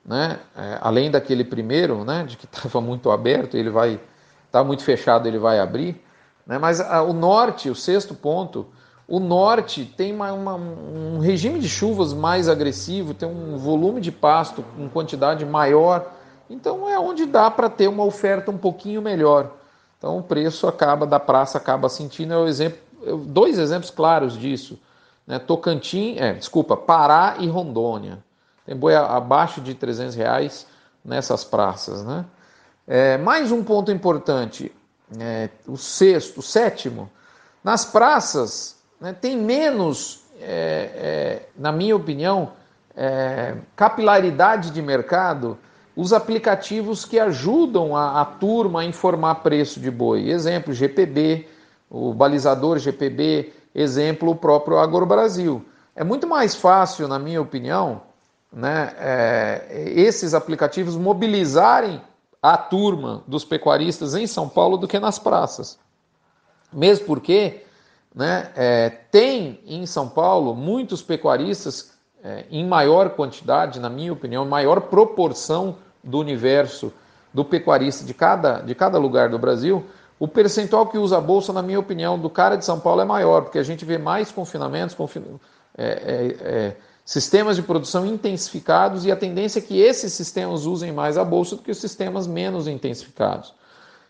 né, 0.04 0.40
é, 0.56 0.78
além 0.80 1.08
daquele 1.08 1.44
primeiro, 1.44 2.04
né, 2.04 2.24
de 2.24 2.36
que 2.36 2.46
estava 2.50 2.80
muito 2.80 3.12
aberto, 3.12 3.56
ele 3.56 3.70
vai, 3.70 4.00
está 4.46 4.64
muito 4.64 4.82
fechado, 4.82 5.28
ele 5.28 5.38
vai 5.38 5.60
abrir, 5.60 6.02
né, 6.44 6.58
mas 6.58 6.80
a, 6.80 7.00
o 7.02 7.12
norte, 7.12 7.70
o 7.70 7.76
sexto 7.76 8.12
ponto, 8.12 8.66
o 9.08 9.18
norte 9.18 9.86
tem 9.96 10.12
uma, 10.14 10.30
uma, 10.32 10.54
um 10.54 11.18
regime 11.18 11.58
de 11.58 11.68
chuvas 11.68 12.12
mais 12.12 12.46
agressivo, 12.46 13.14
tem 13.14 13.26
um 13.26 13.56
volume 13.56 14.02
de 14.02 14.12
pasto 14.12 14.62
com 14.76 14.86
quantidade 14.86 15.46
maior, 15.46 16.12
então 16.50 16.86
é 16.86 16.98
onde 16.98 17.24
dá 17.24 17.50
para 17.50 17.70
ter 17.70 17.88
uma 17.88 18.04
oferta 18.04 18.50
um 18.50 18.58
pouquinho 18.58 19.00
melhor. 19.00 19.50
Então 19.96 20.18
o 20.18 20.22
preço 20.22 20.68
acaba 20.68 21.06
da 21.06 21.18
praça 21.18 21.56
acaba 21.56 21.88
sentindo. 21.88 22.34
É 22.34 22.36
o 22.36 22.46
exemplo, 22.46 22.78
dois 23.26 23.58
exemplos 23.58 23.90
claros 23.90 24.38
disso. 24.38 24.78
Né? 25.26 25.38
Tocantins, 25.38 26.18
é, 26.20 26.34
desculpa, 26.34 26.76
Pará 26.76 27.36
e 27.38 27.48
Rondônia. 27.48 28.22
Tem 28.66 28.76
boi 28.76 28.94
abaixo 28.94 29.62
de 29.62 29.74
300 29.74 30.14
reais 30.14 30.66
nessas 31.02 31.44
praças. 31.44 32.04
Né? 32.04 32.26
É, 32.86 33.16
mais 33.16 33.50
um 33.50 33.64
ponto 33.64 33.90
importante, 33.90 34.70
é, 35.18 35.48
o 35.66 35.78
sexto, 35.78 36.38
o 36.38 36.42
sétimo. 36.42 37.10
Nas 37.64 37.86
praças 37.86 38.77
né, 39.00 39.12
tem 39.12 39.36
menos, 39.36 40.22
é, 40.40 40.90
é 40.94 41.48
na 41.56 41.72
minha 41.72 41.94
opinião, 41.94 42.52
é, 42.96 43.54
capilaridade 43.76 44.70
de 44.70 44.82
mercado 44.82 45.58
os 45.98 46.12
aplicativos 46.12 47.04
que 47.04 47.18
ajudam 47.18 47.96
a, 47.96 48.20
a 48.20 48.24
turma 48.24 48.82
a 48.82 48.84
informar 48.84 49.34
preço 49.36 49.80
de 49.80 49.90
boi. 49.90 50.30
Exemplo, 50.30 50.72
GPB, 50.72 51.48
o 51.90 52.14
balizador 52.14 52.78
GPB, 52.78 53.52
exemplo, 53.74 54.30
o 54.30 54.36
próprio 54.36 54.78
Agro 54.78 55.04
Brasil. 55.04 55.64
É 55.96 56.04
muito 56.04 56.24
mais 56.24 56.54
fácil, 56.54 57.08
na 57.08 57.18
minha 57.18 57.42
opinião, 57.42 58.02
né, 58.52 58.94
é, 58.96 59.92
esses 59.96 60.34
aplicativos 60.34 60.96
mobilizarem 60.96 62.00
a 62.40 62.56
turma 62.56 63.24
dos 63.26 63.44
pecuaristas 63.44 64.14
em 64.14 64.26
São 64.26 64.48
Paulo 64.48 64.76
do 64.76 64.86
que 64.86 65.00
nas 65.00 65.18
praças. 65.18 65.80
Mesmo 66.72 67.06
porque 67.06 67.64
né, 68.18 68.50
é, 68.56 68.90
tem 69.12 69.60
em 69.64 69.86
São 69.86 70.08
Paulo 70.08 70.52
muitos 70.52 71.00
pecuaristas 71.00 71.92
é, 72.20 72.46
em 72.50 72.66
maior 72.66 73.10
quantidade, 73.10 73.78
na 73.78 73.88
minha 73.88 74.12
opinião, 74.12 74.44
maior 74.44 74.80
proporção 74.80 75.76
do 76.02 76.18
universo 76.18 76.92
do 77.32 77.44
pecuarista 77.44 78.04
de 78.04 78.12
cada, 78.12 78.58
de 78.58 78.74
cada 78.74 78.98
lugar 78.98 79.28
do 79.28 79.38
Brasil, 79.38 79.86
o 80.18 80.26
percentual 80.26 80.88
que 80.88 80.98
usa 80.98 81.18
a 81.18 81.20
bolsa, 81.20 81.52
na 81.52 81.62
minha 81.62 81.78
opinião, 81.78 82.18
do 82.18 82.28
cara 82.28 82.56
de 82.56 82.64
São 82.64 82.80
Paulo 82.80 83.00
é 83.00 83.04
maior, 83.04 83.42
porque 83.42 83.58
a 83.60 83.62
gente 83.62 83.84
vê 83.84 83.98
mais 83.98 84.32
confinamentos, 84.32 84.96
confin... 84.96 85.22
é, 85.76 85.86
é, 85.86 86.36
é, 86.40 86.76
sistemas 87.04 87.54
de 87.54 87.62
produção 87.62 88.04
intensificados 88.04 89.06
e 89.06 89.12
a 89.12 89.16
tendência 89.16 89.60
é 89.60 89.62
que 89.62 89.80
esses 89.80 90.12
sistemas 90.12 90.66
usem 90.66 90.90
mais 90.90 91.16
a 91.16 91.24
bolsa 91.24 91.54
do 91.54 91.62
que 91.62 91.70
os 91.70 91.78
sistemas 91.78 92.26
menos 92.26 92.66
intensificados. 92.66 93.54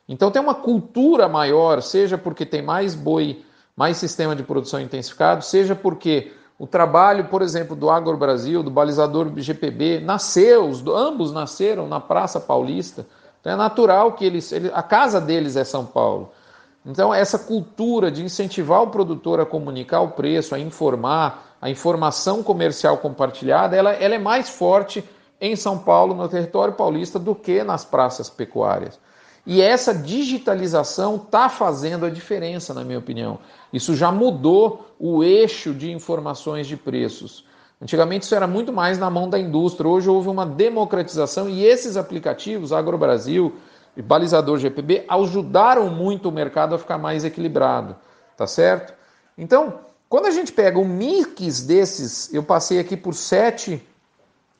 Então 0.08 0.30
tem 0.30 0.40
uma 0.40 0.54
cultura 0.54 1.28
maior, 1.28 1.82
seja 1.82 2.16
porque 2.16 2.46
tem 2.46 2.62
mais 2.62 2.94
boi, 2.94 3.44
mais 3.78 3.96
sistema 3.96 4.34
de 4.34 4.42
produção 4.42 4.80
intensificado, 4.80 5.44
seja 5.44 5.72
porque 5.72 6.32
o 6.58 6.66
trabalho, 6.66 7.26
por 7.26 7.42
exemplo, 7.42 7.76
do 7.76 7.88
Agro 7.88 8.16
Brasil, 8.16 8.60
do 8.60 8.72
balizador 8.72 9.30
GPB, 9.36 10.00
nasceu, 10.00 10.68
os, 10.68 10.84
ambos 10.84 11.30
nasceram 11.30 11.86
na 11.86 12.00
Praça 12.00 12.40
Paulista. 12.40 13.06
Então 13.40 13.52
é 13.52 13.54
natural 13.54 14.14
que 14.14 14.24
eles, 14.24 14.50
eles, 14.50 14.72
a 14.74 14.82
casa 14.82 15.20
deles 15.20 15.54
é 15.54 15.62
São 15.62 15.86
Paulo. 15.86 16.32
Então 16.84 17.14
essa 17.14 17.38
cultura 17.38 18.10
de 18.10 18.24
incentivar 18.24 18.82
o 18.82 18.88
produtor 18.88 19.38
a 19.38 19.46
comunicar 19.46 20.00
o 20.00 20.08
preço, 20.08 20.56
a 20.56 20.58
informar, 20.58 21.56
a 21.62 21.70
informação 21.70 22.42
comercial 22.42 22.98
compartilhada, 22.98 23.76
ela, 23.76 23.92
ela 23.92 24.16
é 24.16 24.18
mais 24.18 24.48
forte 24.48 25.08
em 25.40 25.54
São 25.54 25.78
Paulo, 25.78 26.16
no 26.16 26.28
território 26.28 26.74
paulista, 26.74 27.16
do 27.16 27.32
que 27.32 27.62
nas 27.62 27.84
praças 27.84 28.28
pecuárias. 28.28 28.98
E 29.50 29.62
essa 29.62 29.94
digitalização 29.94 31.16
está 31.16 31.48
fazendo 31.48 32.04
a 32.04 32.10
diferença, 32.10 32.74
na 32.74 32.84
minha 32.84 32.98
opinião. 32.98 33.38
Isso 33.72 33.96
já 33.96 34.12
mudou 34.12 34.94
o 34.98 35.24
eixo 35.24 35.72
de 35.72 35.90
informações 35.90 36.66
de 36.66 36.76
preços. 36.76 37.46
Antigamente 37.80 38.24
isso 38.24 38.34
era 38.34 38.46
muito 38.46 38.74
mais 38.74 38.98
na 38.98 39.08
mão 39.08 39.26
da 39.26 39.38
indústria. 39.38 39.88
Hoje 39.88 40.10
houve 40.10 40.28
uma 40.28 40.44
democratização 40.44 41.48
e 41.48 41.64
esses 41.64 41.96
aplicativos, 41.96 42.74
AgroBrasil 42.74 43.56
e 43.96 44.02
Balizador 44.02 44.58
GPB, 44.58 45.06
ajudaram 45.08 45.88
muito 45.88 46.28
o 46.28 46.32
mercado 46.32 46.74
a 46.74 46.78
ficar 46.78 46.98
mais 46.98 47.24
equilibrado, 47.24 47.96
tá 48.36 48.46
certo? 48.46 48.92
Então, 49.38 49.80
quando 50.10 50.26
a 50.26 50.30
gente 50.30 50.52
pega 50.52 50.78
um 50.78 50.86
mix 50.86 51.62
desses, 51.62 52.34
eu 52.34 52.42
passei 52.42 52.78
aqui 52.80 52.98
por 52.98 53.14
sete 53.14 53.82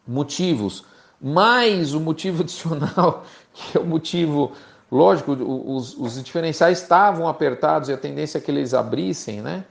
motivos, 0.06 0.82
mais 1.20 1.92
o 1.92 2.00
motivo 2.00 2.42
adicional, 2.42 3.24
que 3.52 3.76
é 3.76 3.80
o 3.82 3.84
motivo 3.84 4.52
Lógico, 4.90 5.32
os, 5.32 5.96
os 5.96 6.22
diferenciais 6.22 6.80
estavam 6.80 7.28
apertados 7.28 7.88
e 7.88 7.92
a 7.92 7.96
tendência 7.96 8.38
é 8.38 8.40
que 8.40 8.50
eles 8.50 8.72
abrissem, 8.72 9.42
né? 9.42 9.64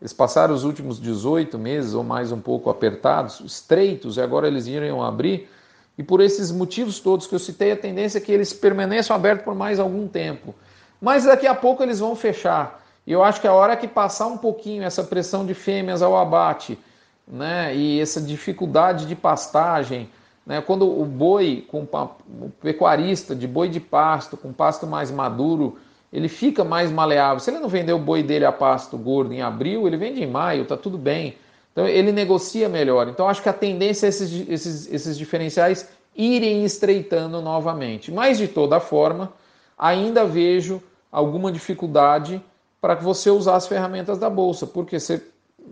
Eles 0.00 0.12
passaram 0.12 0.52
os 0.52 0.64
últimos 0.64 1.00
18 1.00 1.58
meses 1.58 1.94
ou 1.94 2.02
mais 2.02 2.32
um 2.32 2.40
pouco 2.40 2.68
apertados, 2.68 3.40
estreitos, 3.40 4.16
e 4.16 4.20
agora 4.20 4.48
eles 4.48 4.66
iriam 4.66 5.02
abrir. 5.02 5.48
E 5.96 6.02
por 6.02 6.20
esses 6.20 6.50
motivos 6.50 6.98
todos 6.98 7.26
que 7.26 7.34
eu 7.34 7.38
citei, 7.38 7.72
a 7.72 7.76
tendência 7.76 8.18
é 8.18 8.20
que 8.20 8.32
eles 8.32 8.52
permaneçam 8.52 9.14
abertos 9.14 9.44
por 9.44 9.54
mais 9.54 9.78
algum 9.78 10.08
tempo. 10.08 10.54
Mas 11.00 11.24
daqui 11.24 11.46
a 11.46 11.54
pouco 11.54 11.82
eles 11.82 12.00
vão 12.00 12.16
fechar. 12.16 12.84
E 13.06 13.12
eu 13.12 13.22
acho 13.22 13.40
que 13.40 13.46
a 13.46 13.52
hora 13.52 13.76
que 13.76 13.86
passar 13.86 14.26
um 14.26 14.36
pouquinho 14.36 14.82
essa 14.82 15.04
pressão 15.04 15.46
de 15.46 15.54
fêmeas 15.54 16.02
ao 16.02 16.16
abate, 16.16 16.78
né, 17.26 17.74
e 17.74 18.00
essa 18.00 18.20
dificuldade 18.20 19.06
de 19.06 19.14
pastagem, 19.14 20.10
né? 20.46 20.60
Quando 20.60 20.88
o 20.88 21.04
boi, 21.04 21.64
com 21.68 21.82
o 21.82 22.50
pecuarista 22.60 23.34
de 23.34 23.46
boi 23.46 23.68
de 23.68 23.80
pasto, 23.80 24.36
com 24.36 24.52
pasto 24.52 24.86
mais 24.86 25.10
maduro, 25.10 25.78
ele 26.12 26.28
fica 26.28 26.62
mais 26.62 26.92
maleável. 26.92 27.40
Se 27.40 27.50
ele 27.50 27.58
não 27.58 27.68
vender 27.68 27.92
o 27.92 27.98
boi 27.98 28.22
dele 28.22 28.44
a 28.44 28.52
pasto 28.52 28.96
gordo 28.96 29.32
em 29.32 29.42
abril, 29.42 29.86
ele 29.86 29.96
vende 29.96 30.22
em 30.22 30.26
maio, 30.26 30.64
tá 30.64 30.76
tudo 30.76 30.98
bem. 30.98 31.36
Então 31.72 31.88
ele 31.88 32.12
negocia 32.12 32.68
melhor. 32.68 33.08
Então 33.08 33.28
acho 33.28 33.42
que 33.42 33.48
a 33.48 33.52
tendência 33.52 34.06
é 34.06 34.08
esses, 34.10 34.48
esses, 34.48 34.92
esses 34.92 35.18
diferenciais 35.18 35.88
irem 36.14 36.64
estreitando 36.64 37.40
novamente. 37.40 38.12
Mas 38.12 38.38
de 38.38 38.46
toda 38.46 38.78
forma, 38.78 39.32
ainda 39.76 40.24
vejo 40.24 40.80
alguma 41.10 41.50
dificuldade 41.50 42.40
para 42.80 42.94
que 42.94 43.02
você 43.02 43.30
usar 43.30 43.56
as 43.56 43.66
ferramentas 43.66 44.18
da 44.18 44.30
bolsa, 44.30 44.66
porque 44.66 45.00
você 45.00 45.20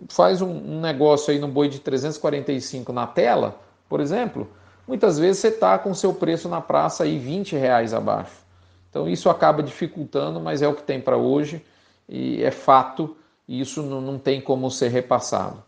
faz 0.09 0.41
um, 0.41 0.49
um 0.49 0.81
negócio 0.81 1.33
aí 1.33 1.39
no 1.39 1.47
boi 1.47 1.69
de 1.69 1.79
345 1.79 2.93
na 2.93 3.07
tela, 3.07 3.61
por 3.89 4.01
exemplo, 4.01 4.49
muitas 4.87 5.19
vezes 5.19 5.41
você 5.41 5.49
está 5.49 5.79
com 5.79 5.91
o 5.91 5.95
seu 5.95 6.15
preço 6.15 6.49
na 6.49 6.61
praça 6.61 7.05
aí 7.05 7.19
20 7.19 7.57
reais 7.57 7.95
abaixo. 7.95 8.43
Então 8.91 9.09
isso 9.09 9.31
acaba 9.31 9.63
dificultando, 9.63 10.41
mas 10.41 10.63
é 10.63 10.69
o 10.69 10.75
que 10.75 10.83
tem 10.83 11.01
para 11.01 11.17
hoje 11.17 11.65
e 12.09 12.43
é 12.43 12.51
fato, 12.51 13.17
e 13.49 13.61
isso 13.61 13.83
não, 13.83 14.01
não 14.01 14.19
tem 14.19 14.41
como 14.41 14.71
ser 14.71 14.89
repassado. 14.89 15.63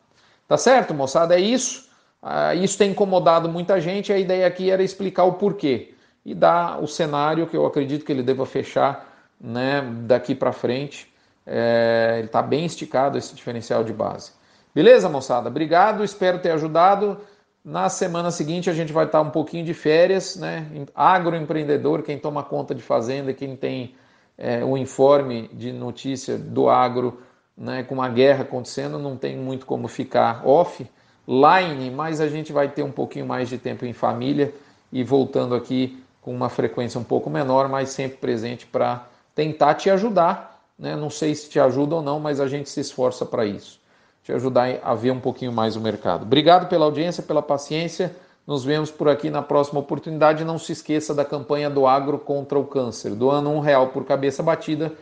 Tá 0.46 0.56
certo, 0.56 0.92
moçada? 0.92 1.34
É 1.34 1.40
isso. 1.40 1.88
Ah, 2.22 2.54
isso 2.54 2.76
tem 2.76 2.90
incomodado 2.90 3.48
muita 3.48 3.80
gente. 3.80 4.12
A 4.12 4.18
ideia 4.18 4.46
aqui 4.46 4.70
era 4.70 4.82
explicar 4.82 5.24
o 5.24 5.34
porquê 5.34 5.94
e 6.24 6.34
dar 6.34 6.82
o 6.82 6.86
cenário 6.86 7.46
que 7.46 7.56
eu 7.56 7.66
acredito 7.66 8.04
que 8.04 8.12
ele 8.12 8.22
deva 8.22 8.46
fechar 8.46 9.06
né, 9.40 9.82
daqui 10.06 10.34
para 10.34 10.52
frente. 10.52 11.12
É, 11.46 12.16
ele 12.18 12.26
está 12.26 12.40
bem 12.40 12.64
esticado 12.64 13.18
esse 13.18 13.34
diferencial 13.34 13.84
de 13.84 13.92
base. 13.92 14.32
Beleza, 14.74 15.08
moçada? 15.08 15.48
Obrigado, 15.48 16.02
espero 16.02 16.38
ter 16.38 16.50
ajudado. 16.50 17.20
Na 17.64 17.88
semana 17.88 18.30
seguinte 18.30 18.68
a 18.68 18.74
gente 18.74 18.92
vai 18.92 19.06
estar 19.06 19.22
um 19.22 19.30
pouquinho 19.30 19.64
de 19.64 19.72
férias, 19.72 20.36
né? 20.36 20.66
Agroempreendedor, 20.94 22.02
quem 22.02 22.18
toma 22.18 22.42
conta 22.42 22.74
de 22.74 22.82
fazenda, 22.82 23.32
quem 23.32 23.56
tem 23.56 23.94
é, 24.36 24.62
o 24.62 24.76
informe 24.76 25.48
de 25.50 25.72
notícia 25.72 26.36
do 26.36 26.68
agro, 26.68 27.22
né? 27.56 27.82
Com 27.82 27.94
uma 27.94 28.08
guerra 28.10 28.42
acontecendo, 28.42 28.98
não 28.98 29.16
tem 29.16 29.34
muito 29.38 29.64
como 29.64 29.88
ficar 29.88 30.46
offline, 30.46 31.90
mas 31.90 32.20
a 32.20 32.28
gente 32.28 32.52
vai 32.52 32.68
ter 32.68 32.82
um 32.82 32.92
pouquinho 32.92 33.24
mais 33.24 33.48
de 33.48 33.56
tempo 33.56 33.86
em 33.86 33.94
família 33.94 34.52
e 34.92 35.02
voltando 35.02 35.54
aqui 35.54 36.04
com 36.20 36.34
uma 36.34 36.50
frequência 36.50 37.00
um 37.00 37.04
pouco 37.04 37.30
menor, 37.30 37.70
mas 37.70 37.88
sempre 37.88 38.18
presente 38.18 38.66
para 38.66 39.06
tentar 39.34 39.74
te 39.76 39.88
ajudar. 39.88 40.60
Né? 40.78 40.94
Não 40.96 41.08
sei 41.08 41.34
se 41.34 41.48
te 41.48 41.58
ajuda 41.58 41.94
ou 41.94 42.02
não, 42.02 42.20
mas 42.20 42.40
a 42.40 42.46
gente 42.46 42.68
se 42.68 42.80
esforça 42.80 43.24
para 43.24 43.46
isso 43.46 43.82
te 44.24 44.32
ajudar 44.32 44.80
a 44.82 44.94
ver 44.94 45.10
um 45.10 45.20
pouquinho 45.20 45.52
mais 45.52 45.76
o 45.76 45.80
mercado. 45.80 46.22
Obrigado 46.22 46.66
pela 46.66 46.86
audiência, 46.86 47.22
pela 47.22 47.42
paciência. 47.42 48.16
Nos 48.46 48.64
vemos 48.64 48.90
por 48.90 49.06
aqui 49.06 49.28
na 49.28 49.42
próxima 49.42 49.80
oportunidade. 49.80 50.46
Não 50.46 50.58
se 50.58 50.72
esqueça 50.72 51.14
da 51.14 51.26
campanha 51.26 51.68
do 51.68 51.86
Agro 51.86 52.18
contra 52.18 52.58
o 52.58 52.64
Câncer. 52.64 53.14
Doando 53.14 53.50
um 53.50 53.60
real 53.60 53.88
por 53.88 54.06
cabeça 54.06 54.42
batida, 54.42 54.92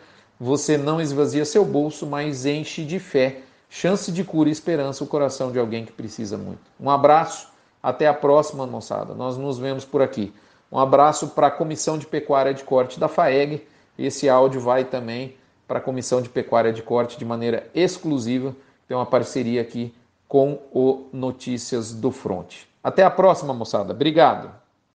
você 0.40 0.76
não 0.76 1.00
esvazia 1.00 1.44
seu 1.44 1.64
bolso, 1.64 2.04
mas 2.04 2.44
enche 2.44 2.84
de 2.84 2.98
fé, 2.98 3.42
chance 3.70 4.10
de 4.10 4.24
cura 4.24 4.48
e 4.48 4.52
esperança 4.52 5.04
o 5.04 5.06
coração 5.06 5.52
de 5.52 5.58
alguém 5.58 5.84
que 5.84 5.92
precisa 5.92 6.36
muito. 6.36 6.60
Um 6.80 6.90
abraço, 6.90 7.48
até 7.80 8.08
a 8.08 8.14
próxima, 8.14 8.66
moçada. 8.66 9.14
Nós 9.14 9.36
nos 9.36 9.56
vemos 9.56 9.84
por 9.84 10.02
aqui. 10.02 10.34
Um 10.70 10.80
abraço 10.80 11.28
para 11.28 11.46
a 11.46 11.50
Comissão 11.50 11.96
de 11.96 12.06
Pecuária 12.06 12.52
de 12.52 12.64
Corte 12.64 12.98
da 12.98 13.06
FAEG. 13.06 13.64
Esse 13.96 14.28
áudio 14.28 14.60
vai 14.60 14.84
também 14.84 15.36
para 15.68 15.78
a 15.78 15.82
Comissão 15.82 16.20
de 16.20 16.28
Pecuária 16.28 16.72
de 16.72 16.82
Corte 16.82 17.16
de 17.16 17.24
maneira 17.24 17.70
exclusiva 17.72 18.52
tem 18.86 18.96
uma 18.96 19.06
parceria 19.06 19.60
aqui 19.60 19.94
com 20.28 20.58
o 20.72 21.08
Notícias 21.12 21.92
do 21.92 22.10
Front. 22.10 22.64
Até 22.82 23.04
a 23.04 23.10
próxima, 23.10 23.52
moçada. 23.52 23.92
Obrigado. 23.92 24.61